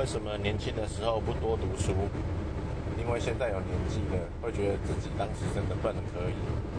[0.00, 1.92] 为什么年轻的时候不多读书？
[2.98, 5.94] 因为现在有年纪了，会觉得自己当时真的笨。
[6.14, 6.69] 可以。